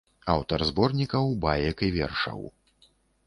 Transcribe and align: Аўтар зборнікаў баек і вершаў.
Аўтар 0.35 0.63
зборнікаў 0.69 1.29
баек 1.45 1.77
і 1.87 1.91
вершаў. 1.97 2.41